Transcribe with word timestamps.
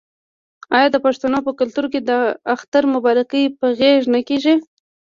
آیا 0.77 0.87
د 0.91 0.97
پښتنو 1.05 1.39
په 1.47 1.51
کلتور 1.59 1.85
کې 1.93 1.99
د 2.09 2.11
اختر 2.55 2.83
مبارکي 2.93 3.43
په 3.59 3.67
غیږ 3.79 4.01
نه 4.13 4.19
کیږي؟ 4.27 4.55